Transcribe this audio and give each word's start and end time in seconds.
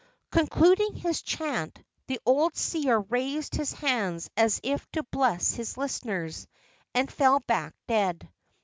Concluding 0.31 0.95
his 0.95 1.21
chant, 1.21 1.77
the 2.07 2.19
old 2.25 2.57
seer 2.57 2.97
raised 3.01 3.53
his 3.53 3.71
hands 3.71 4.31
as 4.35 4.59
if 4.63 4.89
to 4.93 5.03
bless 5.03 5.53
his 5.53 5.77
listeners, 5.77 6.47
and 6.95 7.11
fell 7.13 7.39
back 7.41 7.75
dead. 7.87 8.27